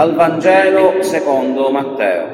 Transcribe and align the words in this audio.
Dal 0.00 0.14
Vangelo 0.14 1.02
secondo 1.02 1.68
Matteo. 1.68 2.24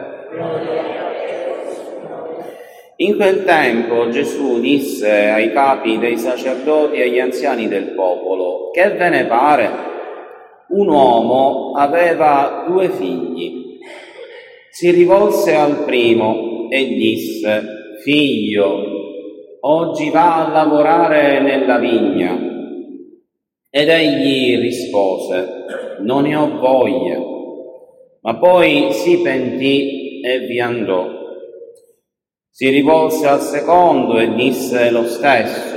In 2.98 3.16
quel 3.16 3.42
tempo 3.42 4.08
Gesù 4.08 4.60
disse 4.60 5.10
ai 5.10 5.50
capi 5.50 5.98
dei 5.98 6.16
sacerdoti 6.16 6.94
e 6.94 7.02
agli 7.02 7.18
anziani 7.18 7.66
del 7.66 7.94
popolo, 7.96 8.70
che 8.70 8.90
ve 8.90 9.08
ne 9.08 9.24
pare? 9.26 9.68
Un 10.68 10.88
uomo 10.88 11.72
aveva 11.72 12.66
due 12.68 12.88
figli. 12.88 13.80
Si 14.70 14.88
rivolse 14.92 15.56
al 15.56 15.82
primo 15.84 16.68
e 16.70 16.86
disse, 16.86 17.64
figlio, 18.04 18.80
oggi 19.62 20.08
va 20.10 20.46
a 20.46 20.50
lavorare 20.50 21.40
nella 21.40 21.78
vigna. 21.78 22.38
Ed 23.68 23.88
egli 23.88 24.56
rispose, 24.60 25.48
non 26.02 26.22
ne 26.22 26.36
ho 26.36 26.60
voglia. 26.60 27.34
Ma 28.26 28.34
poi 28.38 28.88
si 28.90 29.20
pentì 29.20 30.20
e 30.20 30.40
vi 30.48 30.58
andò. 30.58 31.06
Si 32.50 32.68
rivolse 32.70 33.24
al 33.28 33.40
secondo 33.40 34.18
e 34.18 34.34
disse 34.34 34.90
lo 34.90 35.04
stesso, 35.04 35.76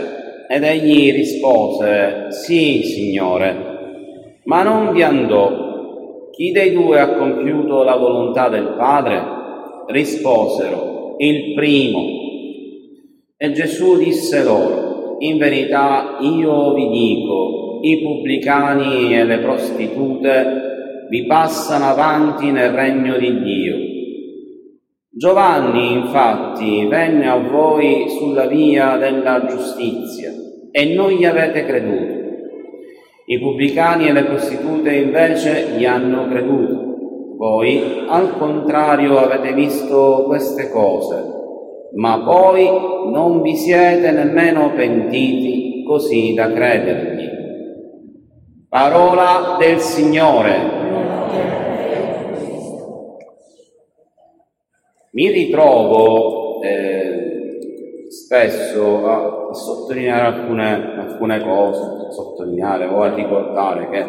ed 0.50 0.64
egli 0.64 1.14
rispose, 1.14 2.32
sì, 2.32 2.82
Signore, 2.82 4.42
ma 4.46 4.64
non 4.64 4.94
vi 4.94 5.04
andò. 5.04 6.32
Chi 6.32 6.52
dei 6.52 6.74
due 6.74 7.00
ha 7.00 7.14
compiuto 7.14 7.84
la 7.84 7.98
volontà 7.98 8.50
del 8.50 8.74
Padre? 8.76 9.22
Risposero, 9.86 11.18
il 11.20 11.54
primo. 11.54 12.04
E 13.38 13.52
Gesù 13.52 13.96
disse 13.96 14.44
loro, 14.44 15.18
in 15.20 15.38
verità 15.38 16.18
io 16.20 16.74
vi 16.74 16.90
dico, 16.90 17.78
i 17.84 18.02
pubblicani 18.02 19.16
e 19.16 19.24
le 19.24 19.38
prostitute 19.38 20.70
vi 21.10 21.26
passano 21.26 21.86
avanti 21.86 22.52
nel 22.52 22.72
regno 22.72 23.18
di 23.18 23.42
Dio. 23.42 23.76
Giovanni 25.10 25.92
infatti 25.92 26.86
venne 26.86 27.28
a 27.28 27.38
voi 27.38 28.06
sulla 28.10 28.46
via 28.46 28.96
della 28.98 29.44
giustizia 29.46 30.32
e 30.72 30.94
non 30.94 31.10
gli 31.10 31.26
avete 31.26 31.66
creduto. 31.66 32.14
I 33.26 33.40
pubblicani 33.40 34.08
e 34.08 34.14
le 34.14 34.24
prostitute 34.24 34.94
invece 34.94 35.74
gli 35.76 35.86
hanno 35.86 36.28
creduto. 36.28 36.96
Voi 37.38 38.06
al 38.08 38.38
contrario 38.38 39.18
avete 39.18 39.54
visto 39.54 40.26
queste 40.28 40.70
cose, 40.70 41.24
ma 41.96 42.22
poi 42.24 42.70
non 43.12 43.42
vi 43.42 43.56
siete 43.56 44.12
nemmeno 44.12 44.74
pentiti 44.76 45.84
così 45.88 46.34
da 46.36 46.52
credergli. 46.52 47.28
Parola 48.70 49.58
del 49.58 49.80
Signore. 49.80 50.79
Mi 55.12 55.32
ritrovo 55.32 56.62
eh, 56.62 57.58
spesso 58.10 59.06
a, 59.08 59.48
a 59.50 59.54
sottolineare 59.54 60.38
alcune, 60.38 60.96
alcune 61.00 61.42
cose, 61.42 62.12
sottolineare 62.12 62.86
o 62.86 63.02
a 63.02 63.16
ricordare 63.16 63.90
che 63.90 64.00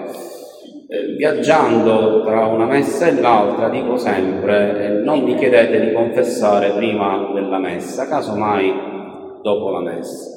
eh, 0.88 1.14
viaggiando 1.16 2.22
tra 2.25 2.46
una 2.46 2.66
messa 2.66 3.06
e 3.06 3.19
l'altra 3.19 3.70
dico 3.70 3.96
sempre 3.96 4.84
eh, 4.84 4.88
non 5.02 5.20
mi 5.22 5.36
chiedete 5.36 5.80
di 5.80 5.92
confessare 5.92 6.72
prima 6.72 7.30
della 7.32 7.58
messa, 7.58 8.06
casomai 8.06 8.70
dopo 9.42 9.70
la 9.70 9.80
messa. 9.80 10.28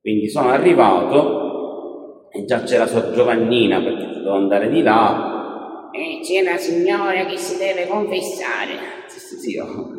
Quindi 0.00 0.28
sono 0.28 0.50
arrivato 0.50 2.28
e 2.30 2.44
già 2.44 2.62
c'era 2.62 2.86
Sor 2.86 3.10
Giovannina 3.12 3.80
perché 3.80 4.06
dovevo 4.06 4.36
andare 4.36 4.68
di 4.68 4.82
là 4.82 5.37
E 5.98 6.20
c'è 6.22 6.42
la 6.44 6.56
signora 6.56 7.24
che 7.24 7.36
si 7.36 7.58
deve 7.58 7.88
confessare. 7.88 8.70
oh. 9.66 9.96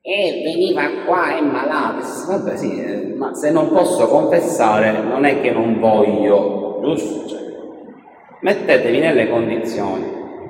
E 0.00 0.42
veniva 0.44 0.88
qua, 1.04 1.36
è 1.36 1.40
malata. 1.40 2.06
Vabbè, 2.28 2.56
sì, 2.56 2.80
eh, 2.80 3.14
ma 3.16 3.34
se 3.34 3.50
non 3.50 3.68
posso 3.70 4.06
confessare 4.06 4.92
non 5.02 5.24
è 5.24 5.40
che 5.40 5.50
non 5.50 5.80
voglio, 5.80 6.78
giusto? 6.84 7.28
Cioè, 7.28 7.40
mettetevi 8.42 9.00
nelle 9.00 9.28
condizioni. 9.28 10.04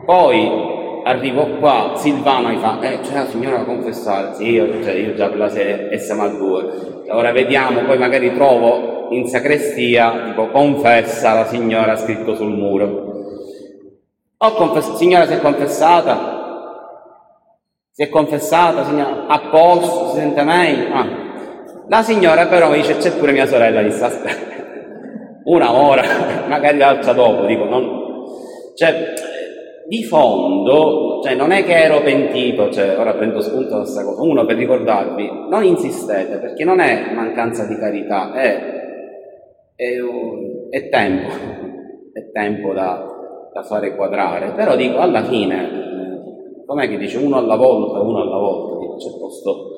Poi 0.05 1.00
arrivo 1.05 1.47
qua, 1.61 1.94
Silvano 1.97 2.50
mi 2.50 2.59
fa, 2.59 2.79
eh, 2.82 3.00
c'è 3.00 3.15
la 3.15 3.26
signora 3.26 3.56
da 3.56 3.65
confessare, 3.65 4.35
sì, 4.35 4.50
io, 4.50 4.82
cioè, 4.82 4.93
io 4.93 5.15
già 5.15 5.29
per 5.29 5.38
la 5.38 5.49
sera 5.49 5.88
e 5.88 5.99
siamo 5.99 6.25
a 6.25 6.29
due, 6.29 7.05
ora 7.09 7.32
vediamo, 7.32 7.81
poi 7.85 7.97
magari 7.97 8.35
trovo 8.35 9.09
in 9.12 9.26
sacrestia, 9.26 10.25
tipo, 10.26 10.49
confessa 10.49 11.32
la 11.32 11.47
signora 11.47 11.97
scritto 11.97 12.35
sul 12.35 12.55
muro. 12.55 13.18
Ho 14.40 14.52
confessato, 14.52 14.96
signora 14.96 15.26
si 15.26 15.32
è 15.32 15.40
confessata? 15.40 16.37
Si 17.90 18.02
è 18.05 18.08
confessata, 18.08 18.85
signora? 18.85 19.26
A 19.26 19.49
posto, 19.50 20.11
si 20.11 20.19
sente 20.19 20.44
meglio? 20.44 20.94
Ah. 20.94 21.06
La 21.88 22.02
signora 22.02 22.46
però 22.46 22.70
mi 22.70 22.76
dice, 22.76 22.99
c'è 22.99 23.17
pure 23.17 23.32
mia 23.32 23.46
sorella, 23.46 23.81
mi 23.81 23.90
sta 23.90 24.06
aspettando. 24.06 25.43
Una 25.43 25.75
ora, 25.75 26.02
magari 26.46 26.79
l'altra 26.79 27.12
dopo, 27.14 27.46
dico, 27.46 27.64
non... 27.64 27.96
Cioè, 28.76 29.12
di 29.88 30.05
fondo, 30.05 31.20
cioè 31.25 31.34
non 31.34 31.50
è 31.50 31.64
che 31.64 31.75
ero 31.75 32.02
pentito, 32.02 32.70
cioè 32.70 32.96
ora 32.96 33.14
prendo 33.14 33.41
spunto 33.41 33.70
da 33.70 33.79
questa 33.79 34.05
cosa, 34.05 34.23
uno 34.23 34.44
per 34.44 34.56
ricordarvi, 34.56 35.49
non 35.49 35.64
insistete, 35.64 36.37
perché 36.37 36.62
non 36.62 36.79
è 36.79 37.11
mancanza 37.12 37.64
di 37.64 37.75
carità, 37.76 38.32
è, 38.34 38.56
è, 39.75 39.96
è 40.69 40.88
tempo, 40.91 41.29
è 42.12 42.31
tempo 42.31 42.73
da, 42.75 43.07
da, 43.58 43.62
fare 43.62 43.94
quadrare, 43.96 44.52
però 44.52 44.76
dico 44.76 44.99
alla 44.99 45.25
fine, 45.25 46.62
com'è 46.66 46.88
che 46.88 46.99
dice 46.99 47.19
uno 47.19 47.37
alla 47.37 47.56
volta, 47.56 48.00
uno 48.00 48.20
alla 48.20 48.38
volta, 48.38 48.96
c'è 48.96 49.19
posto, 49.19 49.70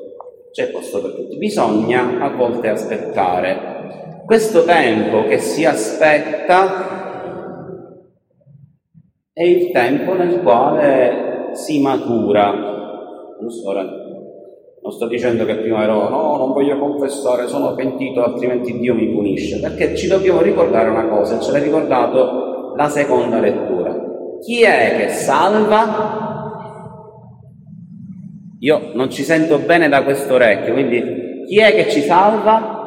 c'è 0.52 0.70
posto 0.70 1.00
per 1.00 1.12
tutti, 1.12 1.36
bisogna 1.36 2.20
a 2.20 2.30
volte 2.30 2.68
aspettare. 2.68 4.22
Questo 4.24 4.64
tempo 4.64 5.24
che 5.24 5.38
si 5.38 5.64
aspetta 5.64 6.88
è 9.32 9.42
il 9.42 9.70
tempo 9.72 10.14
nel 10.14 10.40
quale 10.42 11.50
si 11.52 11.80
matura. 11.80 12.68
Sto, 13.48 13.72
non 13.72 14.92
sto 14.92 15.06
dicendo 15.08 15.44
che 15.44 15.56
prima 15.56 15.82
ero 15.82 16.08
no, 16.08 16.36
non 16.36 16.52
voglio 16.52 16.78
confessare, 16.78 17.48
sono 17.48 17.74
pentito, 17.74 18.22
altrimenti 18.22 18.78
Dio 18.78 18.94
mi 18.94 19.08
punisce, 19.08 19.58
perché 19.58 19.96
ci 19.96 20.06
dobbiamo 20.06 20.42
ricordare 20.42 20.90
una 20.90 21.08
cosa, 21.08 21.40
ce 21.40 21.52
l'ha 21.52 21.58
ricordato 21.58 22.49
la 22.80 22.88
seconda 22.88 23.38
lettura. 23.40 24.38
Chi 24.40 24.62
è 24.62 24.96
che 24.96 25.10
salva? 25.10 26.48
Io 28.60 28.94
non 28.94 29.10
ci 29.10 29.22
sento 29.22 29.58
bene 29.58 29.90
da 29.90 30.02
questo 30.02 30.32
orecchio, 30.34 30.72
quindi 30.72 31.44
chi 31.46 31.58
è 31.58 31.74
che 31.74 31.90
ci 31.90 32.00
salva? 32.00 32.78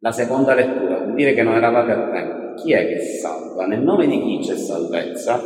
La 0.00 0.12
seconda 0.12 0.52
lettura, 0.52 0.98
vuol 0.98 1.14
dire 1.14 1.32
che 1.32 1.42
non 1.42 1.54
eravate 1.54 1.92
attenti 1.92 2.62
chi 2.62 2.72
è 2.72 2.86
che 2.86 3.00
salva? 3.00 3.66
Nel 3.66 3.80
nome 3.80 4.06
di 4.06 4.20
chi 4.20 4.38
c'è 4.46 4.56
salvezza? 4.56 5.40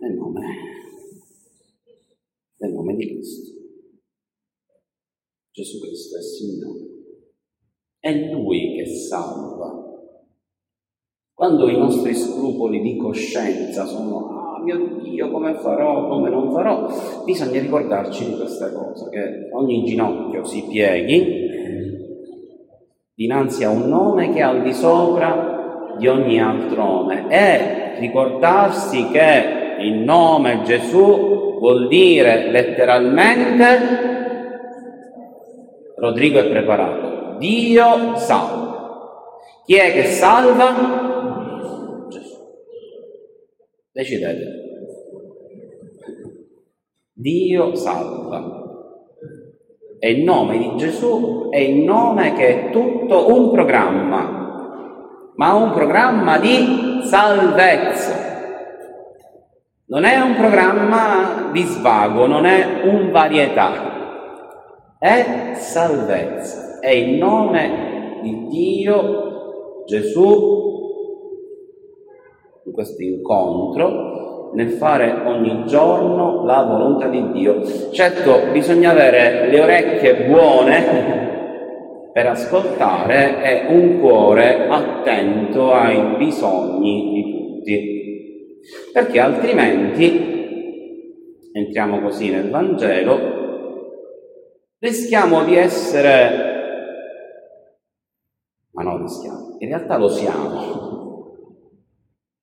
Nel 0.00 0.14
nome, 0.14 0.46
nel 2.56 2.72
nome 2.72 2.94
di 2.94 3.08
Cristo. 3.08 3.52
Gesù 5.50 5.80
Cristo 5.80 6.16
è 6.16 6.22
Signore. 6.22 6.96
È 8.06 8.14
Lui 8.30 8.76
che 8.76 8.86
salva. 8.86 9.82
Quando 11.34 11.68
i 11.68 11.76
nostri 11.76 12.14
scrupoli 12.14 12.80
di 12.80 12.96
coscienza 12.96 13.84
sono, 13.84 14.28
ah 14.28 14.62
mio 14.62 15.00
Dio, 15.02 15.28
come 15.28 15.54
farò, 15.54 16.06
come 16.06 16.30
non 16.30 16.52
farò, 16.52 16.86
bisogna 17.24 17.60
ricordarci 17.60 18.26
di 18.26 18.36
questa 18.36 18.72
cosa, 18.72 19.08
che 19.08 19.48
ogni 19.52 19.82
ginocchio 19.82 20.44
si 20.44 20.64
pieghi 20.70 21.48
dinanzi 23.12 23.64
a 23.64 23.70
un 23.70 23.88
nome 23.88 24.32
che 24.32 24.38
è 24.38 24.42
al 24.42 24.62
di 24.62 24.72
sopra 24.72 25.96
di 25.98 26.06
ogni 26.06 26.40
altro 26.40 26.84
nome. 26.84 27.26
E 27.28 27.98
ricordarsi 27.98 29.08
che 29.08 29.78
il 29.80 29.94
nome 29.94 30.62
Gesù 30.62 31.58
vuol 31.58 31.88
dire 31.88 32.52
letteralmente 32.52 34.14
Rodrigo 35.96 36.38
è 36.38 36.48
preparato, 36.48 37.15
Dio 37.38 38.16
salva. 38.16 38.64
Chi 39.64 39.74
è 39.74 39.92
che 39.92 40.04
salva? 40.04 42.06
Gesù. 42.08 42.36
Decidete. 43.92 44.44
Dio 47.12 47.74
salva. 47.74 48.64
E 49.98 50.10
il 50.10 50.24
nome 50.24 50.58
di 50.58 50.72
Gesù 50.76 51.48
è 51.50 51.58
il 51.58 51.82
nome 51.82 52.34
che 52.34 52.66
è 52.66 52.70
tutto 52.70 53.34
un 53.34 53.50
programma, 53.50 55.30
ma 55.34 55.54
un 55.54 55.72
programma 55.72 56.38
di 56.38 57.00
salvezza. 57.04 58.24
Non 59.86 60.04
è 60.04 60.20
un 60.20 60.34
programma 60.34 61.50
di 61.52 61.62
svago, 61.62 62.26
non 62.26 62.44
è 62.44 62.82
un 62.84 63.10
varietà, 63.10 64.98
è 64.98 65.54
salvezza. 65.54 66.75
È 66.86 66.92
il 66.92 67.18
nome 67.18 68.20
di 68.22 68.46
Dio, 68.46 69.82
Gesù, 69.86 70.22
in 72.64 72.72
questo 72.72 73.02
incontro 73.02 74.52
nel 74.54 74.68
fare 74.68 75.12
ogni 75.24 75.64
giorno 75.66 76.44
la 76.44 76.62
volontà 76.62 77.08
di 77.08 77.32
Dio. 77.32 77.60
Certo, 77.90 78.52
bisogna 78.52 78.92
avere 78.92 79.50
le 79.50 79.60
orecchie 79.60 80.26
buone 80.26 82.04
per 82.14 82.28
ascoltare 82.28 83.42
e 83.42 83.66
un 83.74 83.98
cuore 83.98 84.68
attento 84.68 85.72
ai 85.72 86.14
bisogni 86.18 87.10
di 87.12 87.32
tutti, 87.32 88.60
perché 88.92 89.18
altrimenti, 89.18 91.50
entriamo 91.52 92.00
così 92.00 92.30
nel 92.30 92.48
Vangelo, 92.48 93.18
rischiamo 94.78 95.42
di 95.42 95.56
essere, 95.56 96.55
non 99.06 99.12
rischiamo, 99.12 99.56
in 99.58 99.68
realtà 99.68 99.96
lo 99.96 100.08
siamo, 100.08 101.34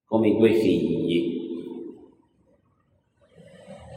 come 0.06 0.27
i 0.30 0.38
due 0.38 0.54
figli 0.54 1.42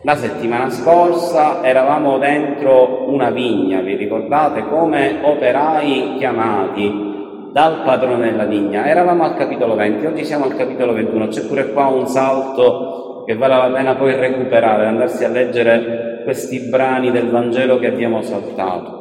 la 0.02 0.14
settimana 0.14 0.70
scorsa 0.70 1.64
eravamo 1.64 2.18
dentro 2.18 3.10
una 3.10 3.30
vigna, 3.30 3.80
vi 3.80 3.96
ricordate, 3.96 4.68
come 4.68 5.18
operai 5.20 6.14
chiamati 6.16 7.50
dal 7.50 7.82
padrone 7.82 8.30
della 8.30 8.44
vigna. 8.44 8.86
Eravamo 8.86 9.24
al 9.24 9.34
capitolo 9.34 9.74
20, 9.74 10.06
oggi 10.06 10.24
siamo 10.24 10.44
al 10.44 10.54
capitolo 10.54 10.92
21, 10.92 11.26
c'è 11.26 11.46
pure 11.46 11.72
qua 11.72 11.86
un 11.86 12.06
salto 12.06 13.24
che 13.26 13.34
vale 13.34 13.56
la 13.56 13.74
pena 13.74 13.96
poi 13.96 14.14
recuperare, 14.14 14.86
andarsi 14.86 15.24
a 15.24 15.28
leggere 15.28 16.22
questi 16.22 16.68
brani 16.68 17.10
del 17.10 17.28
Vangelo 17.28 17.80
che 17.80 17.88
abbiamo 17.88 18.22
saltato. 18.22 18.96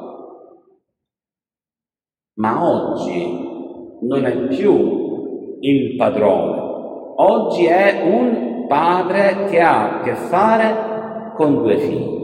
Ma 2.38 2.68
oggi 2.68 3.45
non 4.08 4.26
è 4.26 4.48
più 4.48 5.58
il 5.60 5.96
padrone, 5.96 6.62
oggi 7.16 7.66
è 7.66 8.02
un 8.04 8.66
padre 8.68 9.46
che 9.50 9.60
ha 9.60 10.00
a 10.00 10.04
che 10.04 10.16
fare 10.16 11.34
con 11.36 11.56
due 11.56 11.78
figli. 11.78 12.24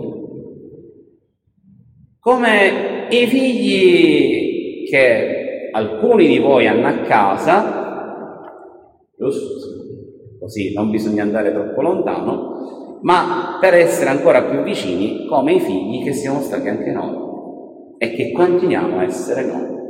Come 2.20 3.08
i 3.10 3.28
figli 3.28 4.88
che 4.90 5.70
alcuni 5.72 6.28
di 6.28 6.40
voi 6.40 6.68
hanno 6.68 6.88
a 6.88 7.00
casa, 7.00 8.44
giusto? 9.18 9.70
Così 10.40 10.74
non 10.74 10.90
bisogna 10.90 11.24
andare 11.24 11.52
troppo 11.52 11.82
lontano, 11.82 13.00
ma 13.02 13.58
per 13.60 13.74
essere 13.74 14.10
ancora 14.10 14.44
più 14.44 14.62
vicini 14.62 15.26
come 15.28 15.54
i 15.54 15.60
figli 15.60 16.04
che 16.04 16.14
siamo 16.14 16.42
stati 16.42 16.68
anche 16.68 16.92
noi 16.92 17.16
e 17.98 18.12
che 18.12 18.32
continuiamo 18.32 18.98
a 18.98 19.04
essere 19.04 19.46
noi. 19.46 19.81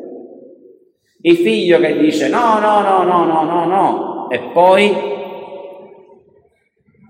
Il 1.21 1.37
figlio 1.37 1.79
che 1.79 1.97
dice 1.97 2.29
no, 2.29 2.59
no, 2.59 2.81
no, 2.81 3.03
no, 3.03 3.25
no, 3.25 3.43
no, 3.43 3.65
no, 3.65 4.29
e 4.29 4.39
poi 4.53 5.19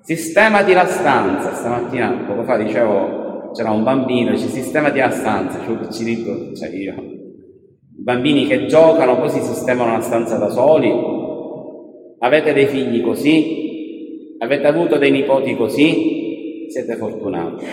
Sistemati 0.04 0.74
la 0.74 0.88
stanza, 0.88 1.54
stamattina, 1.54 2.26
poco 2.28 2.44
fa 2.44 2.58
dicevo, 2.58 3.52
c'era 3.54 3.70
un 3.70 3.84
bambino, 3.84 4.32
dice 4.32 4.48
sistemati 4.48 4.98
la 4.98 5.12
stanza, 5.12 5.60
ci 5.92 6.04
dico, 6.04 6.54
cioè 6.54 6.70
io, 6.70 6.96
bambini 7.98 8.48
che 8.48 8.66
giocano, 8.66 9.28
si 9.30 9.40
sistemano 9.40 9.94
la 9.94 10.02
stanza 10.02 10.38
da 10.38 10.50
soli, 10.50 10.92
avete 12.18 12.52
dei 12.52 12.66
figli 12.66 13.02
così, 13.02 14.36
avete 14.40 14.66
avuto 14.66 14.98
dei 14.98 15.12
nipoti 15.12 15.56
così, 15.56 16.66
siete 16.68 16.96
fortunati. 16.96 17.66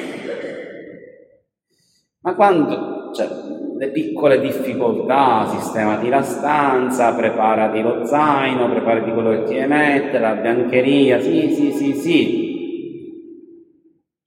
Ma 2.21 2.35
quando, 2.35 3.11
cioè, 3.14 3.26
le 3.78 3.90
piccole 3.90 4.40
difficoltà, 4.40 5.47
sistemati 5.47 6.08
la 6.08 6.23
stanza, 6.23 7.14
preparati 7.14 7.80
lo 7.80 8.04
zaino, 8.04 8.68
preparati 8.68 9.12
quello 9.12 9.30
che 9.30 9.44
ti 9.44 9.54
deve 9.54 9.66
mettere, 9.68 10.18
la 10.18 10.35
biancheria, 10.35 11.20
sì, 11.20 11.54
sì, 11.54 11.70
sì, 11.70 11.92
sì. 11.94 12.47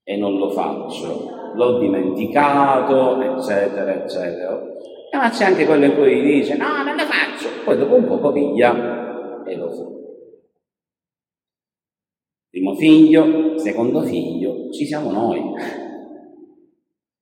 E 0.04 0.18
non 0.18 0.38
lo 0.38 0.50
faccio, 0.52 1.52
l'ho 1.54 1.80
dimenticato, 1.80 3.22
eccetera, 3.22 3.94
eccetera. 3.94 4.58
E 5.12 5.18
ma 5.18 5.30
c'è 5.30 5.44
anche 5.44 5.66
quello 5.66 5.84
in 5.84 5.96
cui 5.96 6.22
dice, 6.22 6.56
no, 6.56 6.84
non 6.86 6.96
lo 6.96 7.04
faccio. 7.04 7.50
Poi 7.66 7.78
dopo 7.78 7.96
un 7.96 8.06
po' 8.06 8.32
piglia 8.32 9.44
e 9.46 9.56
lo 9.58 9.70
fa. 9.70 9.84
Primo 12.50 12.76
figlio, 12.76 13.58
secondo 13.58 14.02
figlio, 14.02 14.72
ci 14.72 14.86
siamo 14.86 15.12
noi. 15.12 15.42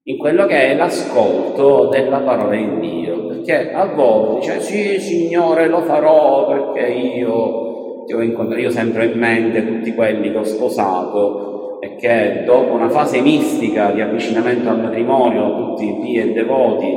In 0.09 0.17
quello 0.17 0.47
che 0.47 0.71
è 0.71 0.75
l'ascolto 0.75 1.87
della 1.89 2.21
parola 2.21 2.55
di 2.55 2.79
Dio. 2.79 3.27
Perché 3.27 3.71
a 3.71 3.85
volte 3.93 4.39
dice, 4.39 4.59
sì, 4.59 4.99
Signore, 4.99 5.67
lo 5.67 5.81
farò 5.83 6.47
perché 6.47 6.91
io 6.91 8.05
ti 8.07 8.13
ho 8.15 8.21
incontrato, 8.21 8.59
io 8.59 8.71
sempre 8.71 9.05
in 9.05 9.19
mente 9.19 9.63
tutti 9.67 9.93
quelli 9.93 10.31
che 10.31 10.37
ho 10.39 10.43
sposato 10.43 11.79
e 11.79 11.95
che 11.95 12.41
dopo 12.43 12.73
una 12.73 12.89
fase 12.89 13.21
mistica 13.21 13.91
di 13.91 14.01
avvicinamento 14.01 14.67
al 14.67 14.81
matrimonio, 14.81 15.75
tutti 15.75 15.95
pii 16.01 16.17
e 16.17 16.31
devoti, 16.31 16.87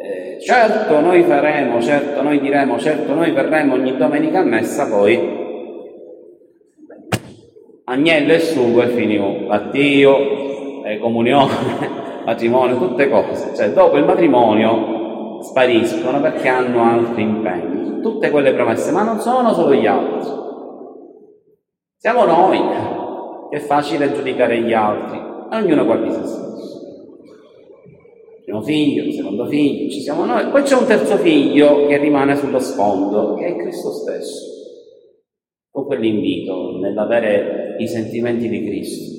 eh, 0.00 0.40
certo 0.40 1.00
noi 1.00 1.24
faremo, 1.24 1.82
certo 1.82 2.22
noi 2.22 2.40
diremo, 2.40 2.78
certo 2.78 3.12
noi 3.12 3.30
verremo 3.32 3.74
ogni 3.74 3.94
domenica 3.94 4.38
a 4.38 4.44
messa, 4.44 4.88
poi 4.88 5.20
agnello 7.84 8.32
e 8.32 8.40
sugo 8.40 8.82
e 8.84 8.88
finivo, 8.88 9.50
addio, 9.50 10.82
eh, 10.86 10.98
comunione, 10.98 12.07
matrimonio, 12.28 12.76
tutte 12.76 13.08
cose. 13.08 13.54
Cioè, 13.54 13.72
dopo 13.72 13.96
il 13.96 14.04
matrimonio 14.04 15.40
spariscono 15.42 16.20
perché 16.20 16.48
hanno 16.48 16.82
altri 16.82 17.22
impegni, 17.22 18.00
tutte 18.02 18.30
quelle 18.30 18.52
promesse, 18.52 18.90
ma 18.90 19.02
non 19.02 19.18
sono 19.18 19.54
solo 19.54 19.74
gli 19.74 19.86
altri. 19.86 20.30
Siamo 21.96 22.24
noi, 22.24 22.60
che 23.50 23.56
è 23.56 23.60
facile 23.60 24.12
giudicare 24.12 24.60
gli 24.60 24.74
altri, 24.74 25.18
ognuno 25.50 25.84
guardi 25.84 26.10
se 26.10 26.22
stesso. 26.22 26.76
Primo 28.44 28.62
figlio, 28.62 29.10
secondo 29.10 29.46
figlio, 29.46 29.90
ci 29.90 30.00
siamo 30.00 30.24
noi. 30.24 30.48
Poi 30.48 30.62
c'è 30.62 30.76
un 30.76 30.86
terzo 30.86 31.16
figlio 31.16 31.86
che 31.86 31.96
rimane 31.96 32.36
sullo 32.36 32.58
sfondo, 32.58 33.34
che 33.34 33.46
è 33.46 33.56
Cristo 33.56 33.90
stesso 33.90 34.56
con 35.70 35.86
quell'invito 35.86 36.78
nell'avere 36.78 37.76
i 37.78 37.86
sentimenti 37.86 38.48
di 38.48 38.64
Cristo. 38.64 39.17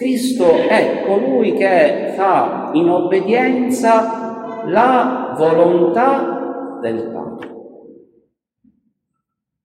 Cristo 0.00 0.46
è 0.46 1.04
colui 1.04 1.52
che 1.52 2.14
fa 2.16 2.70
in 2.72 2.88
obbedienza 2.88 4.64
la 4.64 5.34
volontà 5.36 6.78
del 6.80 7.10
Padre. 7.12 7.48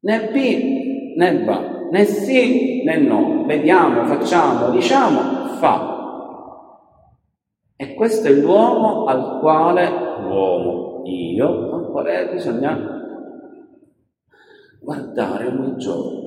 Né 0.02 0.30
B 0.34 1.16
né 1.16 1.44
va, 1.46 1.88
né 1.90 2.04
sì 2.04 2.84
né 2.84 2.98
no, 2.98 3.46
vediamo, 3.46 4.04
facciamo, 4.04 4.72
diciamo, 4.72 5.20
fa. 5.58 5.94
E 7.78 7.94
questo 7.94 8.28
è 8.28 8.32
l'uomo 8.32 9.06
al 9.06 9.40
quale, 9.40 9.90
l'uomo, 10.20 11.04
io, 11.06 11.76
al 11.76 11.92
quale 11.92 12.30
bisogna 12.34 12.78
guardare 14.82 15.48
ogni 15.48 15.78
giorno. 15.78 16.24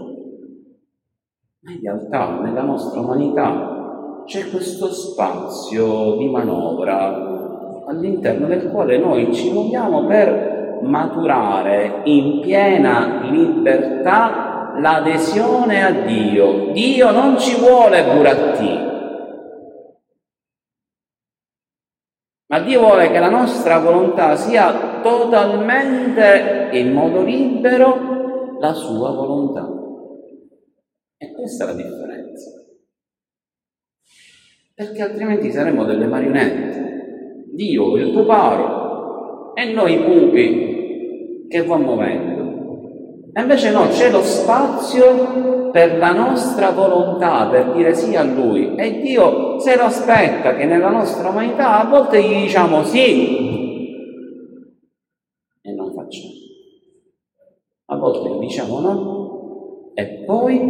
Ma 1.60 1.72
in 1.72 1.80
realtà 1.82 2.40
nella 2.40 2.62
nostra 2.62 3.00
umanità 3.00 3.76
c'è 4.28 4.50
questo 4.50 4.92
spazio 4.92 6.16
di 6.16 6.28
manovra 6.28 7.86
all'interno 7.86 8.46
del 8.46 8.70
quale 8.70 8.98
noi 8.98 9.32
ci 9.32 9.50
muoviamo 9.50 10.06
per 10.06 10.80
maturare 10.82 12.02
in 12.04 12.40
piena 12.42 13.22
libertà 13.22 14.74
l'adesione 14.78 15.82
a 15.82 15.90
Dio. 16.04 16.72
Dio 16.72 17.10
non 17.10 17.38
ci 17.38 17.58
vuole 17.58 18.04
burattini. 18.04 18.86
Ma 22.48 22.60
Dio 22.60 22.80
vuole 22.80 23.10
che 23.10 23.18
la 23.18 23.30
nostra 23.30 23.78
volontà 23.78 24.36
sia 24.36 25.00
totalmente 25.00 26.68
in 26.72 26.92
modo 26.92 27.22
libero 27.22 28.58
la 28.60 28.74
sua 28.74 29.10
volontà. 29.10 29.66
E 31.16 31.32
questa 31.32 31.64
è 31.64 31.66
la 31.68 31.72
differenza. 31.72 32.67
Perché 34.78 35.02
altrimenti 35.02 35.50
saremmo 35.50 35.82
delle 35.82 36.06
marionette. 36.06 37.46
Dio 37.52 37.96
il 37.96 38.12
puparo 38.12 39.52
e 39.56 39.72
noi 39.72 39.98
pupi 40.04 41.46
che 41.48 41.64
va 41.64 41.76
muovendo. 41.76 43.32
E 43.32 43.40
invece 43.40 43.72
no, 43.72 43.88
c'è 43.88 44.08
lo 44.08 44.22
spazio 44.22 45.72
per 45.72 45.98
la 45.98 46.12
nostra 46.12 46.70
volontà, 46.70 47.48
per 47.48 47.72
dire 47.72 47.92
sì 47.92 48.14
a 48.14 48.22
Lui. 48.22 48.76
E 48.76 49.00
Dio 49.00 49.58
se 49.58 49.76
lo 49.76 49.82
aspetta 49.82 50.54
che 50.54 50.64
nella 50.64 50.90
nostra 50.90 51.30
umanità 51.30 51.80
a 51.80 51.90
volte 51.90 52.22
gli 52.22 52.42
diciamo 52.42 52.84
sì 52.84 53.46
e 55.60 55.72
non 55.72 55.92
facciamo 55.92 56.32
a 57.86 57.96
volte 57.96 58.38
diciamo 58.38 58.78
no 58.78 59.92
e 59.94 60.22
poi 60.24 60.60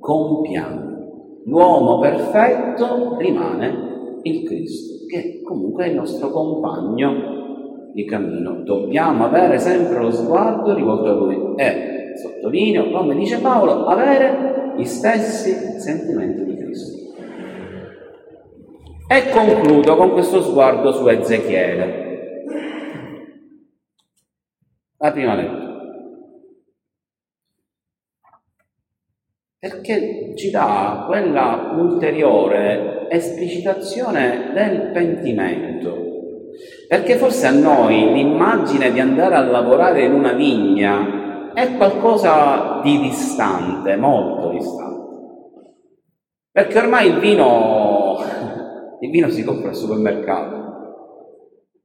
compiamo. 0.00 0.95
L'uomo 1.46 2.00
perfetto 2.00 3.16
rimane 3.18 4.18
il 4.22 4.42
Cristo, 4.44 5.06
che 5.08 5.42
comunque 5.44 5.84
è 5.84 5.88
il 5.88 5.94
nostro 5.94 6.30
compagno 6.30 7.90
di 7.92 8.04
cammino. 8.04 8.62
Dobbiamo 8.64 9.26
avere 9.26 9.58
sempre 9.60 10.00
lo 10.00 10.10
sguardo 10.10 10.74
rivolto 10.74 11.08
a 11.08 11.12
Lui 11.12 11.54
e, 11.54 12.14
sottolineo, 12.16 12.90
come 12.90 13.14
dice 13.14 13.38
Paolo, 13.38 13.86
avere 13.86 14.74
gli 14.76 14.84
stessi 14.84 15.78
sentimenti 15.78 16.44
di 16.44 16.56
Cristo. 16.56 17.14
E 19.08 19.30
concludo 19.30 19.96
con 19.96 20.10
questo 20.10 20.42
sguardo 20.42 20.92
su 20.92 21.06
Ezechiele. 21.06 22.04
La 24.98 25.12
prima 25.12 25.34
lettura. 25.36 25.75
Perché 29.58 30.34
ci 30.36 30.50
dà 30.50 31.04
quella 31.06 31.72
ulteriore 31.76 33.08
esplicitazione 33.08 34.50
del 34.52 34.90
pentimento. 34.92 36.04
Perché 36.88 37.16
forse 37.16 37.46
a 37.46 37.50
noi 37.50 38.12
l'immagine 38.12 38.92
di 38.92 39.00
andare 39.00 39.34
a 39.34 39.40
lavorare 39.40 40.04
in 40.04 40.12
una 40.12 40.32
vigna 40.32 41.52
è 41.52 41.76
qualcosa 41.76 42.80
di 42.82 43.00
distante, 43.00 43.96
molto 43.96 44.50
distante. 44.50 44.94
Perché 46.52 46.78
ormai 46.78 47.08
il 47.08 47.18
vino, 47.18 48.18
il 49.00 49.10
vino 49.10 49.28
si 49.28 49.42
compra 49.42 49.70
al 49.70 49.74
supermercato. 49.74 50.64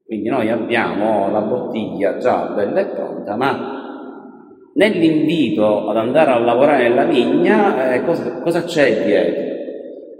Quindi 0.05 0.29
noi 0.29 0.49
abbiamo 0.49 1.31
la 1.31 1.41
bottiglia 1.41 2.17
già 2.17 2.47
bella 2.47 2.81
e 2.81 2.85
pronta, 2.85 3.35
ma 3.35 3.80
Nell'invito 4.73 5.89
ad 5.89 5.97
andare 5.97 6.31
a 6.31 6.39
lavorare 6.39 6.87
nella 6.87 7.03
vigna, 7.03 7.93
eh, 7.93 8.05
cosa, 8.05 8.39
cosa 8.41 8.63
c'è 8.63 9.03
dietro? 9.03 9.49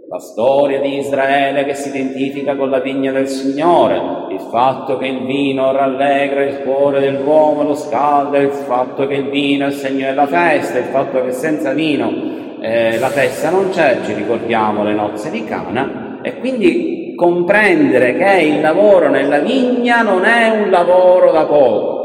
La 0.10 0.20
storia 0.20 0.82
di 0.82 0.98
Israele 0.98 1.64
che 1.64 1.74
si 1.74 1.88
identifica 1.88 2.58
con 2.58 2.70
la 2.70 2.82
vigna 2.82 3.14
del 3.14 3.30
Signore, 3.30 3.96
il 4.30 4.42
fatto 4.52 4.98
che 4.98 5.08
il 5.08 5.26
vino 5.26 5.72
rallegra 5.72 6.44
il 6.44 6.64
cuore 6.64 7.00
dell'uomo, 7.00 7.64
lo 7.64 7.76
scalda, 7.76 8.40
il 8.40 8.52
fatto 8.52 9.08
che 9.08 9.14
il 9.14 9.30
vino 9.30 9.64
è 9.64 9.68
il 9.70 9.74
segno 9.74 10.08
della 10.08 10.28
festa, 10.28 10.80
il 10.80 10.84
fatto 10.86 11.24
che 11.24 11.32
senza 11.32 11.72
vino 11.72 12.12
eh, 12.60 13.00
la 13.00 13.08
festa 13.08 13.52
non 13.52 13.70
c'è, 13.70 14.00
ci 14.04 14.14
ricordiamo 14.14 14.84
le 14.84 14.94
nozze 14.94 15.32
di 15.32 15.46
Cana, 15.46 16.20
e 16.22 16.40
quindi 16.40 17.14
comprendere 17.16 18.18
che 18.18 18.42
il 18.42 18.60
lavoro 18.60 19.10
nella 19.10 19.40
vigna 19.40 20.02
non 20.02 20.26
è 20.26 20.50
un 20.50 20.70
lavoro 20.70 21.32
da 21.32 21.46
poco, 21.46 22.01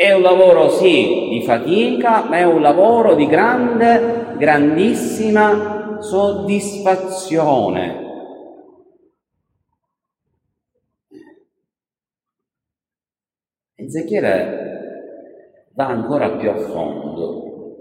è 0.00 0.14
un 0.14 0.22
lavoro 0.22 0.70
sì 0.70 1.28
di 1.28 1.42
fatica, 1.42 2.24
ma 2.26 2.38
è 2.38 2.44
un 2.44 2.62
lavoro 2.62 3.14
di 3.14 3.26
grande, 3.26 4.34
grandissima 4.38 5.98
soddisfazione. 6.00 8.08
Ezechiele 13.74 15.68
va 15.74 15.88
ancora 15.88 16.30
più 16.30 16.48
a 16.48 16.56
fondo, 16.56 17.74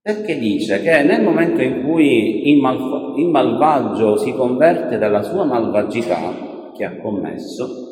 perché 0.00 0.38
dice 0.38 0.80
che 0.82 1.02
nel 1.02 1.24
momento 1.24 1.62
in 1.62 1.82
cui 1.82 2.48
il, 2.48 2.60
mal- 2.60 3.18
il 3.18 3.26
malvagio 3.26 4.16
si 4.18 4.32
converte 4.34 4.98
dalla 4.98 5.22
sua 5.22 5.42
malvagità 5.42 6.70
che 6.76 6.84
ha 6.84 6.96
commesso, 7.00 7.89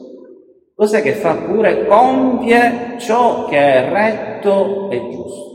Cos'è 0.78 1.02
che 1.02 1.14
fa 1.14 1.34
pure? 1.34 1.86
Compie 1.86 2.94
ciò 3.00 3.46
che 3.46 3.56
è 3.58 3.90
retto 3.90 4.88
e 4.92 5.10
giusto. 5.10 5.48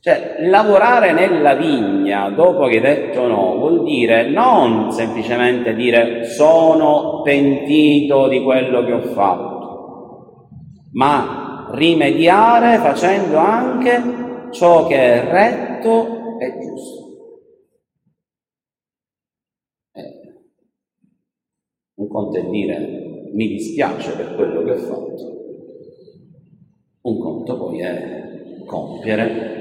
Cioè, 0.00 0.36
lavorare 0.42 1.10
nella 1.10 1.56
vigna 1.56 2.30
dopo 2.30 2.68
che 2.68 2.76
hai 2.76 2.80
detto 2.80 3.26
no 3.26 3.56
vuol 3.56 3.82
dire 3.82 4.30
non 4.30 4.92
semplicemente 4.92 5.74
dire 5.74 6.26
sono 6.26 7.22
pentito 7.22 8.28
di 8.28 8.40
quello 8.44 8.84
che 8.84 8.92
ho 8.92 9.02
fatto, 9.02 10.48
ma 10.92 11.70
rimediare 11.72 12.78
facendo 12.78 13.36
anche 13.38 14.48
ciò 14.52 14.86
che 14.86 14.96
è 14.96 15.28
retto 15.28 16.38
e 16.38 16.58
giusto. 16.60 17.06
Eh, 19.90 20.20
un 21.94 22.06
conto 22.06 22.38
è 22.38 22.44
dire 22.44 23.07
mi 23.32 23.48
dispiace 23.48 24.12
per 24.16 24.34
quello 24.34 24.62
che 24.64 24.70
ho 24.72 24.76
fatto. 24.76 25.36
conto 27.00 27.56
poi 27.56 27.80
è 27.80 28.62
compiere 28.66 29.58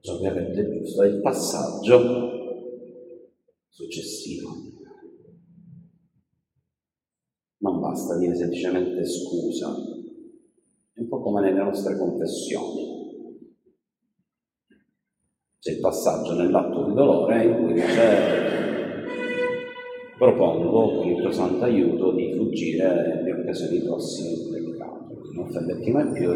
ciò 0.00 0.18
che 0.18 0.32
rende 0.32 0.78
giusto, 0.78 1.02
è 1.02 1.08
il 1.08 1.20
passaggio 1.20 2.32
successivo. 3.68 4.50
Non 7.58 7.80
basta 7.80 8.18
dire 8.18 8.36
semplicemente 8.36 9.04
scusa, 9.06 9.74
è 10.92 11.00
un 11.00 11.08
po' 11.08 11.22
come 11.22 11.40
nelle 11.40 11.62
nostre 11.62 11.96
confessioni. 11.96 12.92
C'è 15.58 15.72
il 15.72 15.80
passaggio 15.80 16.34
nell'atto 16.34 16.84
di 16.84 16.92
dolore 16.92 17.44
in 17.44 17.64
cui 17.64 17.72
dice 17.72 18.53
propongo 20.16 20.98
con 20.98 21.08
il 21.08 21.20
tuo 21.20 21.32
santo 21.32 21.64
aiuto 21.64 22.12
di 22.12 22.34
fuggire 22.36 23.22
le 23.24 23.32
occasioni 23.32 23.80
prossime 23.80 24.30
di 24.34 24.70
peccato, 24.70 25.06
di 25.28 25.36
non 25.36 25.46
offenderti 25.48 25.90
mai 25.90 26.12
più 26.12 26.30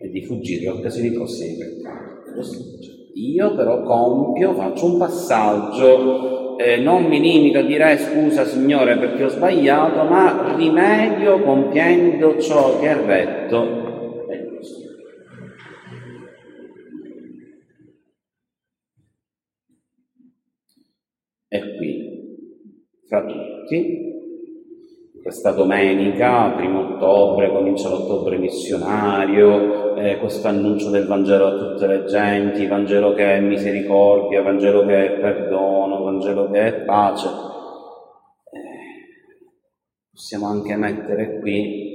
e 0.00 0.10
di 0.10 0.22
fuggire 0.24 0.62
le 0.62 0.68
occasioni 0.68 1.12
prossime 1.12 1.54
di 1.54 1.58
peccato. 1.58 2.06
Io 3.14 3.54
però 3.56 3.82
compio, 3.82 4.54
faccio 4.54 4.86
un 4.86 4.98
passaggio, 4.98 6.56
eh, 6.58 6.76
non 6.78 7.04
mi 7.04 7.20
limito 7.20 7.58
a 7.58 7.62
dire 7.62 7.92
eh, 7.92 7.96
scusa 7.98 8.44
Signore 8.44 8.98
perché 8.98 9.24
ho 9.24 9.28
sbagliato, 9.28 10.04
ma 10.04 10.54
rimedio 10.56 11.40
compiendo 11.42 12.38
ciò 12.40 12.78
che 12.80 12.88
è 12.88 12.96
retto 12.96 14.28
e 14.28 14.48
giusto. 14.48 14.88
E 21.48 21.76
qui, 21.76 22.08
fra 23.06 23.24
tutti, 23.68 24.06
questa 25.22 25.52
domenica, 25.52 26.54
primo 26.56 26.94
ottobre, 26.94 27.50
comincia 27.50 27.90
l'ottobre 27.90 28.38
missionario, 28.38 29.94
eh, 29.96 30.18
questo 30.18 30.48
annuncio 30.48 30.88
del 30.88 31.06
Vangelo 31.06 31.46
a 31.46 31.58
tutte 31.58 31.86
le 31.86 32.04
genti, 32.04 32.66
Vangelo 32.66 33.12
che 33.12 33.36
è 33.36 33.40
misericordia, 33.40 34.42
Vangelo 34.42 34.86
che 34.86 35.04
è 35.04 35.10
perdono, 35.20 36.02
Vangelo 36.02 36.50
che 36.50 36.66
è 36.66 36.72
pace. 36.84 37.26
Eh, 37.26 37.30
possiamo 40.12 40.46
anche 40.46 40.74
mettere 40.76 41.38
qui 41.40 41.86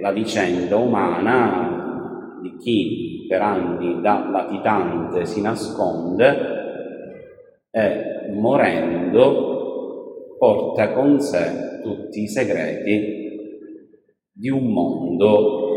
la 0.00 0.12
vicenda 0.12 0.76
umana 0.76 2.38
di 2.42 2.54
chi 2.58 3.24
per 3.26 3.40
anni 3.40 4.02
da 4.02 4.28
latitante 4.30 5.24
si 5.24 5.40
nasconde 5.40 6.62
e 7.70 8.30
morendo 8.32 9.53
porta 10.44 10.92
con 10.92 11.18
sé 11.20 11.80
tutti 11.82 12.20
i 12.20 12.28
segreti 12.28 13.22
di 14.30 14.50
un 14.50 14.66
mondo 14.66 15.70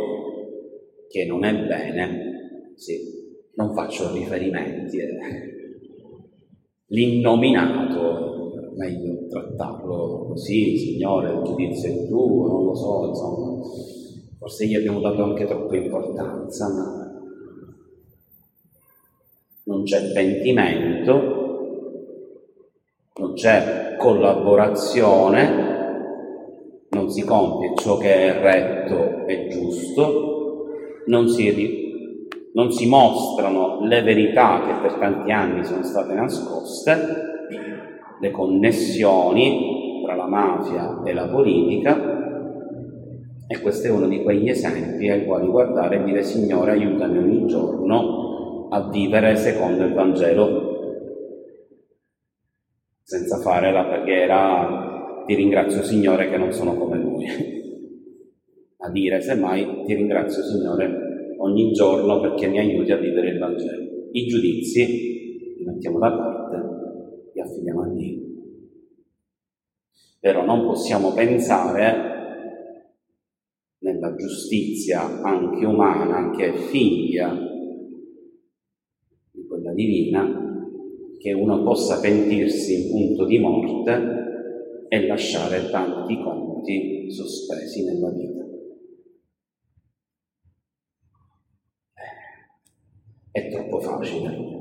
che 1.07 1.25
non 1.25 1.45
è 1.45 1.53
bene, 1.53 2.73
sì, 2.75 2.97
non 3.55 3.73
faccio 3.73 4.11
riferimenti, 4.11 4.97
eh. 4.97 5.07
l'innominato, 6.87 8.51
meglio 8.75 9.25
trattarlo 9.29 10.25
così, 10.27 10.77
Signore, 10.77 11.31
il 11.31 11.43
giudizio 11.43 11.89
è 11.89 12.07
tuo, 12.07 12.47
non 12.47 12.65
lo 12.65 12.75
so, 12.75 13.07
insomma, 13.07 13.61
forse 14.37 14.67
gli 14.67 14.75
abbiamo 14.75 14.99
dato 14.99 15.23
anche 15.23 15.45
troppa 15.45 15.77
importanza, 15.77 16.67
ma 16.67 17.21
non 19.63 19.83
c'è 19.83 20.11
pentimento, 20.11 21.36
non 23.19 23.33
c'è 23.33 23.95
collaborazione, 23.97 25.75
non 26.89 27.09
si 27.09 27.23
compie 27.23 27.73
ciò 27.75 27.97
che 27.97 28.13
è 28.13 28.41
retto 28.41 29.25
e 29.25 29.47
giusto, 29.49 30.65
non 31.07 31.27
si, 31.27 32.49
non 32.53 32.71
si 32.71 32.87
mostrano 32.87 33.79
le 33.81 34.01
verità 34.03 34.61
che 34.65 34.73
per 34.81 34.93
tanti 34.93 35.31
anni 35.31 35.63
sono 35.63 35.83
state 35.83 36.13
nascoste, 36.13 36.97
le 38.19 38.31
connessioni 38.31 40.01
tra 40.03 40.15
la 40.15 40.27
mafia 40.27 41.01
e 41.03 41.13
la 41.13 41.27
politica, 41.27 42.17
e 43.47 43.61
questo 43.61 43.87
è 43.87 43.89
uno 43.89 44.07
di 44.07 44.23
quegli 44.23 44.49
esempi 44.49 45.09
ai 45.09 45.25
quali 45.25 45.47
guardare 45.47 45.97
e 45.97 46.03
dire 46.03 46.21
Signore 46.23 46.71
aiutami 46.71 47.17
ogni 47.17 47.45
giorno 47.47 48.67
a 48.69 48.89
vivere 48.89 49.37
secondo 49.37 49.85
il 49.85 49.93
Vangelo, 49.93 50.66
senza 53.07 53.39
fare 53.39 53.71
la 53.71 53.85
preghiera 53.85 55.23
ti 55.25 55.33
ringrazio 55.33 55.81
Signore 55.81 56.29
che 56.29 56.35
non 56.35 56.51
sono 56.51 56.75
come 56.75 56.97
lui. 56.97 57.23
A 58.79 58.89
dire, 58.91 59.21
semmai, 59.21 59.85
ti 59.85 59.95
ringrazio 59.95 60.43
Signore 60.43 61.35
ogni 61.37 61.71
giorno 61.71 62.19
perché 62.19 62.47
mi 62.47 62.59
aiuti 62.59 62.91
a 62.91 62.97
vivere 62.97 63.29
il 63.29 63.39
Vangelo. 63.39 64.09
I 64.11 64.25
giudizi 64.27 65.55
li 65.57 65.65
mettiamo 65.65 65.99
da 65.99 66.11
parte, 66.11 67.31
li 67.33 67.41
affidiamo 67.41 67.81
a 67.81 67.87
Dio. 67.87 68.21
Però 70.19 70.43
non 70.45 70.65
possiamo 70.65 71.13
pensare 71.13 72.15
nella 73.79 74.15
giustizia 74.15 75.21
anche 75.23 75.65
umana, 75.65 76.29
che 76.35 76.53
è 76.53 76.57
figlia 76.57 77.33
di 79.31 79.47
quella 79.47 79.73
divina, 79.73 80.46
che 81.19 81.33
uno 81.33 81.63
possa 81.63 81.99
pentirsi 81.99 82.85
in 82.85 82.91
punto 82.91 83.25
di 83.25 83.39
morte 83.39 84.85
e 84.87 85.07
lasciare 85.07 85.69
tanti 85.69 86.21
conti 86.21 87.11
sospesi 87.11 87.85
nella 87.85 88.09
vita. 88.09 88.45
È 93.31 93.49
troppo 93.49 93.79
facile. 93.79 94.55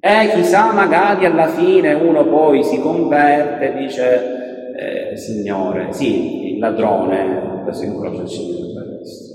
E 0.00 0.30
chissà, 0.34 0.72
magari 0.72 1.26
alla 1.26 1.48
fine 1.48 1.94
uno 1.94 2.24
poi 2.24 2.64
si 2.64 2.80
converte 2.80 3.72
e 3.72 3.78
dice, 3.78 5.12
eh, 5.12 5.16
Signore, 5.16 5.92
sì, 5.92 6.54
il 6.54 6.58
ladrone 6.58 7.60
adesso 7.60 7.84
incrocia 7.84 8.22
il 8.22 8.28
Signore 8.28 8.72
per 8.74 8.96
questo. 8.96 9.34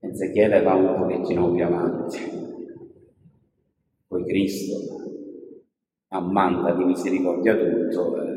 Ezechiele 0.00 0.62
va 0.62 0.74
un 0.74 0.94
pochettino 0.96 1.50
più 1.50 1.64
avanti. 1.64 2.33
Cristo 4.24 5.04
ammanda 6.14 6.72
di 6.74 6.84
misericordia 6.84 7.56
tutto, 7.56 8.22
eh, 8.22 8.34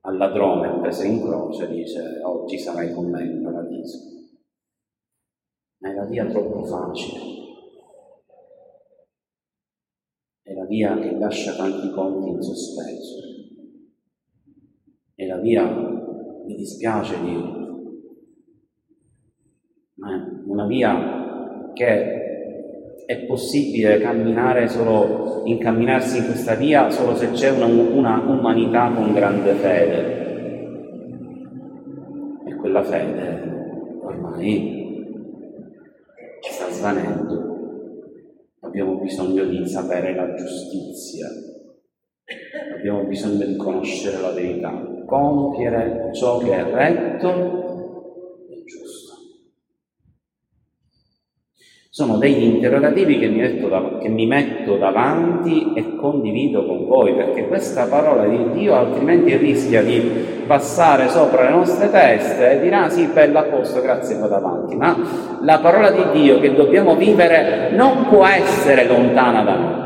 al 0.00 0.16
ladrone 0.16 0.80
preso 0.80 1.04
in 1.04 1.20
croce 1.20 1.68
dice 1.68 2.20
oggi 2.22 2.58
sarai 2.58 2.92
con 2.92 3.10
me 3.10 3.22
in 3.22 3.42
paradiso. 3.42 3.98
Ma 5.78 5.90
è 5.90 5.94
la 5.94 6.04
via 6.06 6.24
troppo 6.26 6.64
facile, 6.64 7.20
è 10.42 10.54
la 10.54 10.64
via 10.64 10.98
che 10.98 11.12
lascia 11.18 11.54
tanti 11.54 11.90
conti 11.90 12.30
in 12.30 12.42
sospeso, 12.42 13.20
è 15.14 15.26
la 15.26 15.38
via, 15.38 15.66
mi 15.66 16.54
dispiace 16.54 17.20
dirlo, 17.20 17.62
ma 19.94 20.14
è 20.14 20.42
una 20.46 20.66
via 20.66 21.72
che 21.74 22.23
è 23.06 23.26
possibile 23.26 23.98
camminare 23.98 24.68
solo, 24.68 25.42
incamminarsi 25.44 26.18
in 26.18 26.26
questa 26.26 26.54
via 26.54 26.90
solo 26.90 27.14
se 27.14 27.30
c'è 27.32 27.50
una, 27.50 27.66
una 27.66 28.22
umanità 28.26 28.90
con 28.94 29.12
grande 29.12 29.52
fede. 29.54 30.22
E 32.46 32.54
quella 32.56 32.82
fede 32.82 33.98
ormai 34.02 34.82
sta 36.40 36.70
svanendo. 36.70 37.52
Abbiamo 38.60 38.96
bisogno 38.96 39.44
di 39.44 39.66
sapere 39.66 40.14
la 40.14 40.34
giustizia, 40.34 41.28
abbiamo 42.76 43.04
bisogno 43.04 43.44
di 43.44 43.56
conoscere 43.56 44.20
la 44.20 44.30
verità, 44.30 44.72
compiere 45.06 46.10
ciò 46.12 46.38
che 46.38 46.52
è 46.52 46.64
retto 46.64 47.63
Sono 51.94 52.16
degli 52.16 52.42
interrogativi 52.42 53.20
che 53.20 53.28
mi, 53.28 53.68
da, 53.68 53.98
che 54.02 54.08
mi, 54.08 54.26
metto 54.26 54.76
davanti 54.78 55.74
e 55.76 55.94
condivido 55.94 56.66
con 56.66 56.86
voi, 56.86 57.14
perché 57.14 57.46
questa 57.46 57.86
parola 57.86 58.26
di 58.26 58.50
Dio 58.50 58.74
altrimenti 58.74 59.36
rischia 59.36 59.80
di 59.80 60.00
passare 60.44 61.08
sopra 61.08 61.44
le 61.44 61.50
nostre 61.50 61.92
teste 61.92 62.50
e 62.50 62.60
dirà 62.62 62.86
ah, 62.86 62.88
sì, 62.88 63.06
bello 63.06 63.38
a 63.38 63.44
posto, 63.44 63.80
grazie, 63.80 64.18
vado 64.18 64.34
avanti. 64.34 64.74
Ma 64.74 64.96
la 65.42 65.60
parola 65.60 65.92
di 65.92 66.20
Dio 66.20 66.40
che 66.40 66.52
dobbiamo 66.52 66.96
vivere 66.96 67.70
non 67.76 68.08
può 68.08 68.26
essere 68.26 68.88
lontana 68.88 69.44
da 69.44 69.54
noi 69.54 69.82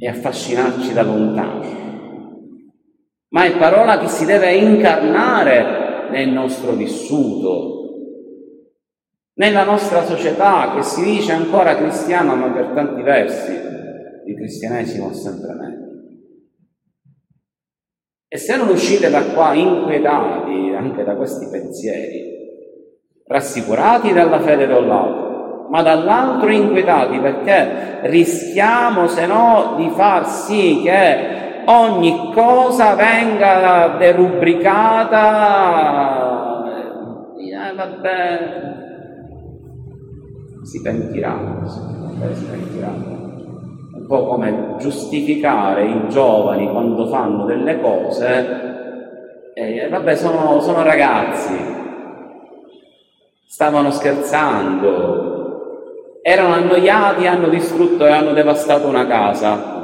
e 0.00 0.06
affascinarci 0.06 0.92
da 0.92 1.02
lontano, 1.02 1.64
ma 3.30 3.44
è 3.44 3.56
parola 3.56 3.96
che 3.96 4.08
si 4.08 4.26
deve 4.26 4.52
incarnare 4.52 6.08
nel 6.10 6.28
nostro 6.28 6.72
vissuto, 6.72 7.75
nella 9.36 9.64
nostra 9.64 10.04
società 10.04 10.72
che 10.74 10.82
si 10.82 11.02
dice 11.04 11.32
ancora 11.32 11.76
cristiana, 11.76 12.34
ma 12.34 12.50
per 12.50 12.70
tanti 12.74 13.02
versi 13.02 13.52
il 13.52 14.34
cristianesimo 14.34 15.10
è 15.10 15.14
sempre 15.14 15.52
meglio. 15.54 15.84
E 18.28 18.38
se 18.38 18.56
non 18.56 18.68
uscite 18.68 19.08
da 19.10 19.22
qua 19.26 19.52
inquietati 19.52 20.74
anche 20.76 21.04
da 21.04 21.14
questi 21.14 21.46
pensieri, 21.48 22.34
rassicurati 23.26 24.12
dalla 24.12 24.40
fede 24.40 24.66
lato, 24.66 25.68
ma 25.70 25.82
dall'altro 25.82 26.50
inquietati 26.50 27.18
perché 27.18 28.00
rischiamo 28.02 29.06
se 29.06 29.26
no 29.26 29.74
di 29.76 29.90
far 29.90 30.26
sì 30.26 30.80
che 30.82 31.62
ogni 31.66 32.32
cosa 32.32 32.94
venga 32.94 33.96
derubricata, 33.98 35.24
eh, 37.38 37.74
vabbè, 37.74 38.85
si 40.66 40.82
pentiranno, 40.82 41.68
si 41.68 42.44
pentiranno 42.44 43.14
un 43.92 44.06
po' 44.06 44.26
come 44.26 44.74
giustificare 44.78 45.86
i 45.86 46.08
giovani 46.08 46.68
quando 46.68 47.06
fanno 47.06 47.44
delle 47.44 47.80
cose, 47.80 49.52
e 49.54 49.88
vabbè 49.88 50.14
sono, 50.16 50.60
sono 50.60 50.82
ragazzi, 50.82 51.54
stavano 53.46 53.90
scherzando, 53.90 55.26
erano 56.20 56.54
annoiati, 56.54 57.26
hanno 57.26 57.48
distrutto 57.48 58.04
e 58.04 58.10
hanno 58.10 58.32
devastato 58.32 58.86
una 58.88 59.06
casa. 59.06 59.74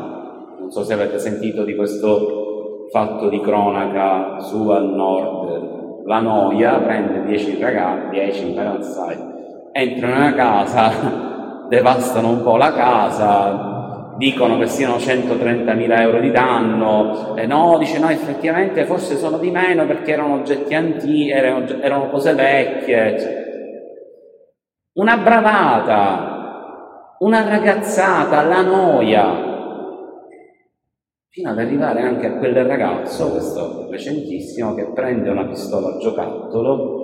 Non 0.59 0.71
so 0.71 0.85
se 0.85 0.93
avete 0.93 1.19
sentito 1.19 1.65
di 1.65 1.75
questo 1.75 2.89
fatto 2.91 3.29
di 3.29 3.41
cronaca 3.41 4.41
su 4.41 4.69
al 4.69 4.89
nord. 4.89 6.05
La 6.05 6.21
noia 6.21 6.79
prende 6.81 7.25
10 7.25 7.61
ragazzi, 7.61 8.11
10 8.11 8.53
per 8.53 8.67
assai, 8.67 9.32
entrano 9.73 10.15
in 10.15 10.21
una 10.21 10.35
casa, 10.35 11.67
devastano 11.69 12.29
un 12.29 12.43
po' 12.43 12.57
la 12.57 12.73
casa, 12.73 14.15
dicono 14.17 14.59
che 14.59 14.67
siano 14.67 14.97
130.000 14.97 16.01
euro 16.01 16.21
di 16.21 16.31
danno, 16.31 17.35
e 17.35 17.47
no, 17.47 17.79
dice 17.79 17.99
no, 17.99 18.11
effettivamente 18.11 18.85
forse 18.85 19.17
sono 19.17 19.39
di 19.39 19.51
meno 19.51 19.87
perché 19.87 20.13
erano 20.13 20.35
oggetti 20.35 20.75
antichi, 20.75 21.31
erano, 21.31 21.67
erano 21.81 22.11
cose 22.11 22.35
vecchie. 22.35 23.41
Una 24.95 25.17
bravata, 25.17 27.17
una 27.21 27.49
ragazzata, 27.49 28.43
la 28.43 28.61
noia, 28.61 29.51
fino 31.31 31.51
ad 31.51 31.59
arrivare 31.59 32.03
anche 32.03 32.27
a 32.27 32.37
quel 32.37 32.55
ragazzo, 32.55 33.31
questo 33.31 33.89
recentissimo, 33.91 34.75
che 34.75 34.91
prende 34.93 35.31
una 35.31 35.47
pistola 35.47 35.95
a 35.95 35.97
giocattolo 35.97 37.01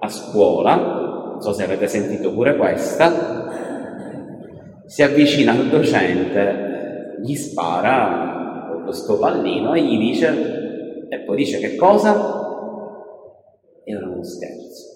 a 0.00 0.08
scuola, 0.08 1.07
non 1.38 1.46
so 1.46 1.52
se 1.52 1.62
avete 1.62 1.86
sentito 1.86 2.32
pure 2.32 2.56
questa, 2.56 3.46
si 4.86 5.02
avvicina 5.04 5.52
al 5.52 5.68
docente, 5.68 7.16
gli 7.22 7.36
spara 7.36 8.66
con 8.72 8.82
questo 8.82 9.18
pallino 9.18 9.74
e 9.74 9.82
gli 9.82 9.98
dice, 9.98 11.06
e 11.08 11.20
poi 11.20 11.36
dice 11.36 11.60
che 11.60 11.76
cosa? 11.76 12.12
Era 13.84 14.04
uno 14.04 14.24
scherzo. 14.24 14.86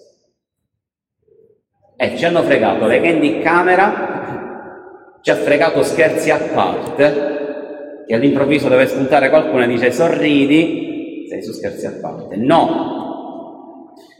E 1.95 2.17
ci 2.17 2.25
hanno 2.25 2.41
fregato 2.41 2.87
le 2.87 2.99
candy 2.99 3.39
camera, 3.39 5.19
ci 5.21 5.31
ha 5.31 5.35
fregato 5.35 5.81
scherzi 5.81 6.29
a 6.29 6.39
parte, 6.53 8.03
che 8.05 8.13
all'improvviso 8.13 8.67
deve 8.67 8.87
spuntare 8.87 9.29
qualcuno 9.29 9.63
e 9.63 9.67
dice 9.67 9.93
sorridi, 9.93 11.25
sei 11.29 11.41
su 11.41 11.53
scherzi 11.53 11.85
a 11.85 11.99
parte. 12.01 12.35
No, 12.35 13.02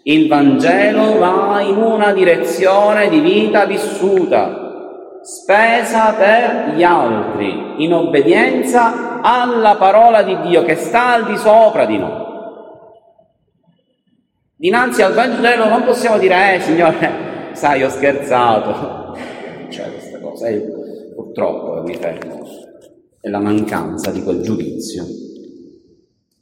il 0.04 0.28
Vangelo 0.28 1.18
va 1.18 1.62
in 1.62 1.78
una 1.78 2.12
direzione 2.12 3.08
di 3.10 3.20
vita 3.20 3.66
vissuta 3.66 5.20
spesa 5.22 6.12
per 6.14 6.74
gli 6.76 6.84
altri, 6.84 7.84
in 7.84 7.94
obbedienza 7.94 9.22
alla 9.22 9.76
parola 9.76 10.22
di 10.22 10.38
Dio 10.42 10.64
che 10.64 10.76
sta 10.76 11.14
al 11.14 11.26
di 11.26 11.38
sopra 11.38 11.86
di 11.86 11.98
noi. 11.98 12.22
Dinanzi 14.58 15.02
al 15.02 15.14
Vangelo 15.14 15.68
non 15.70 15.84
possiamo 15.84 16.18
dire, 16.18 16.56
eh 16.56 16.60
Signore, 16.60 17.52
sai, 17.54 17.84
ho 17.84 17.90
scherzato. 17.90 19.16
C'è 19.70 19.90
questa 19.90 20.20
cosa, 20.20 20.48
e 20.48 20.62
purtroppo 21.16 21.82
mi 21.84 21.96
fermo, 21.96 22.46
è 23.22 23.30
la 23.30 23.40
mancanza 23.40 24.12
di 24.12 24.22
quel 24.22 24.42
giudizio, 24.42 25.06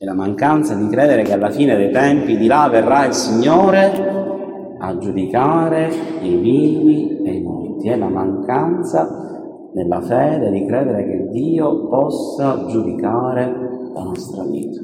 è 0.02 0.06
la 0.06 0.16
mancanza 0.16 0.74
di 0.74 0.88
credere 0.88 1.22
che 1.22 1.34
alla 1.34 1.52
fine 1.52 1.76
dei 1.76 1.92
tempi 1.92 2.36
di 2.36 2.48
là 2.48 2.68
verrà 2.72 3.06
il 3.06 3.14
Signore 3.14 4.76
a 4.80 4.98
giudicare 4.98 5.92
i 6.24 6.38
vivi 6.38 7.22
e 7.24 7.34
i 7.34 7.42
morti, 7.44 7.88
è 7.88 7.96
la 7.96 8.10
mancanza 8.10 9.70
nella 9.76 10.02
fede 10.02 10.50
di 10.50 10.66
credere 10.66 11.06
che 11.06 11.28
Dio 11.30 11.88
possa 11.88 12.66
giudicare 12.66 13.46
la 13.94 14.02
nostra 14.02 14.44
vita, 14.46 14.80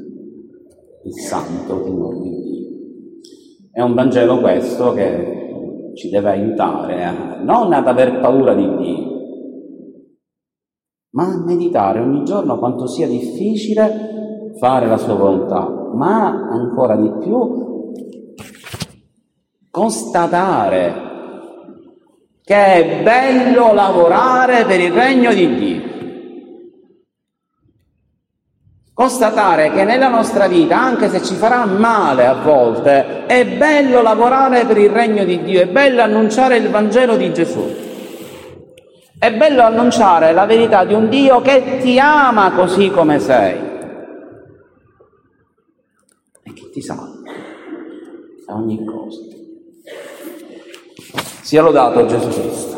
il 1.02 1.14
santo 1.14 1.82
timore 1.82 2.20
di 2.20 2.30
Dio. 2.30 2.68
È 3.72 3.80
un 3.80 3.94
Vangelo 3.94 4.38
questo 4.38 4.92
che 4.92 5.90
ci 5.96 6.10
deve 6.10 6.30
aiutare 6.30 7.04
a, 7.04 7.42
non 7.42 7.72
ad 7.72 7.88
aver 7.88 8.20
paura 8.20 8.54
di 8.54 8.76
Dio, 8.76 9.04
ma 11.14 11.24
a 11.24 11.42
meditare 11.44 11.98
ogni 11.98 12.22
giorno 12.22 12.56
quanto 12.56 12.86
sia 12.86 13.08
difficile 13.08 14.17
fare 14.58 14.86
la 14.86 14.96
sua 14.96 15.14
volontà, 15.14 15.68
ma 15.94 16.48
ancora 16.50 16.96
di 16.96 17.10
più 17.20 17.92
constatare 19.70 21.06
che 22.44 22.54
è 22.54 23.02
bello 23.02 23.72
lavorare 23.72 24.64
per 24.64 24.80
il 24.80 24.92
regno 24.92 25.32
di 25.32 25.54
Dio. 25.54 25.82
Constatare 28.94 29.70
che 29.70 29.84
nella 29.84 30.08
nostra 30.08 30.48
vita, 30.48 30.76
anche 30.76 31.08
se 31.08 31.22
ci 31.22 31.34
farà 31.34 31.64
male 31.66 32.26
a 32.26 32.34
volte, 32.34 33.26
è 33.26 33.46
bello 33.46 34.02
lavorare 34.02 34.64
per 34.64 34.78
il 34.78 34.90
regno 34.90 35.24
di 35.24 35.42
Dio, 35.42 35.60
è 35.60 35.68
bello 35.68 36.02
annunciare 36.02 36.56
il 36.56 36.68
Vangelo 36.68 37.16
di 37.16 37.32
Gesù. 37.32 37.86
È 39.16 39.32
bello 39.32 39.62
annunciare 39.62 40.32
la 40.32 40.46
verità 40.46 40.84
di 40.84 40.94
un 40.94 41.08
Dio 41.08 41.40
che 41.42 41.78
ti 41.80 41.98
ama 42.00 42.52
così 42.52 42.90
come 42.90 43.18
sei 43.18 43.67
ti 46.78 46.82
salvi 46.82 47.28
a 48.46 48.54
ogni 48.54 48.84
cosa. 48.84 49.20
Sia 51.42 51.62
lodato 51.62 52.06
Gesù 52.06 52.28
Cristo. 52.28 52.76